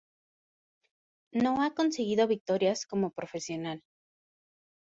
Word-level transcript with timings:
No 1.31 1.61
ha 1.61 1.75
conseguido 1.75 2.25
victorias 2.27 2.87
como 2.87 3.11
profesional. 3.11 3.83